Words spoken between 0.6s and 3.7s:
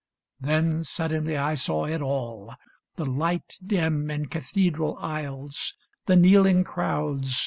suddenly I saw it all— the light